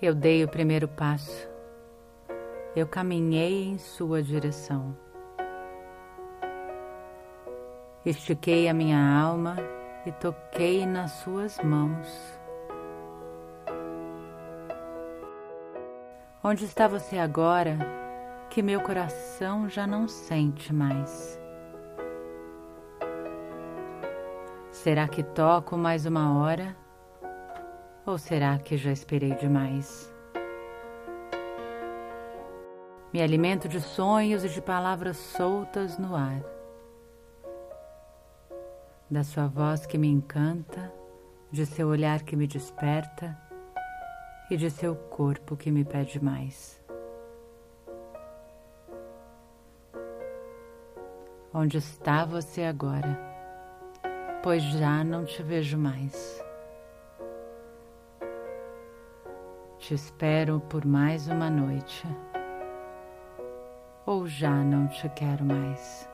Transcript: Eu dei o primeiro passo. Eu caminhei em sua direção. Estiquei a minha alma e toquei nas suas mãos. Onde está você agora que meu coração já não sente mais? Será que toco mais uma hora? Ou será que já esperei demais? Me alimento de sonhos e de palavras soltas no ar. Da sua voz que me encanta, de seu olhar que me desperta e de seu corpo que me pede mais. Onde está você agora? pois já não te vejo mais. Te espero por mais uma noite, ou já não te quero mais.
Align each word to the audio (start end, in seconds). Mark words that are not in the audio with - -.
Eu 0.00 0.14
dei 0.14 0.44
o 0.44 0.48
primeiro 0.48 0.86
passo. 0.86 1.48
Eu 2.76 2.86
caminhei 2.86 3.64
em 3.64 3.78
sua 3.78 4.22
direção. 4.22 4.96
Estiquei 8.06 8.68
a 8.68 8.74
minha 8.74 8.96
alma 8.96 9.56
e 10.06 10.12
toquei 10.12 10.86
nas 10.86 11.10
suas 11.10 11.58
mãos. 11.58 12.38
Onde 16.44 16.64
está 16.64 16.86
você 16.86 17.18
agora 17.18 17.76
que 18.50 18.62
meu 18.62 18.80
coração 18.80 19.68
já 19.68 19.84
não 19.84 20.06
sente 20.06 20.72
mais? 20.72 21.40
Será 24.70 25.08
que 25.08 25.24
toco 25.24 25.76
mais 25.76 26.06
uma 26.06 26.38
hora? 26.38 26.76
Ou 28.08 28.16
será 28.16 28.56
que 28.56 28.78
já 28.78 28.90
esperei 28.90 29.34
demais? 29.34 30.10
Me 33.12 33.20
alimento 33.20 33.68
de 33.68 33.82
sonhos 33.82 34.42
e 34.44 34.48
de 34.48 34.62
palavras 34.62 35.18
soltas 35.18 35.98
no 35.98 36.16
ar. 36.16 36.42
Da 39.10 39.22
sua 39.22 39.46
voz 39.46 39.84
que 39.84 39.98
me 39.98 40.08
encanta, 40.08 40.90
de 41.52 41.66
seu 41.66 41.88
olhar 41.88 42.22
que 42.22 42.34
me 42.34 42.46
desperta 42.46 43.38
e 44.50 44.56
de 44.56 44.70
seu 44.70 44.96
corpo 44.96 45.54
que 45.54 45.70
me 45.70 45.84
pede 45.84 46.18
mais. 46.24 46.82
Onde 51.52 51.76
está 51.76 52.24
você 52.24 52.62
agora? 52.62 53.28
pois 54.42 54.62
já 54.62 55.04
não 55.04 55.26
te 55.26 55.42
vejo 55.42 55.76
mais. 55.76 56.47
Te 59.88 59.94
espero 59.94 60.60
por 60.68 60.84
mais 60.84 61.28
uma 61.28 61.48
noite, 61.48 62.06
ou 64.04 64.26
já 64.26 64.52
não 64.52 64.86
te 64.86 65.08
quero 65.08 65.42
mais. 65.46 66.06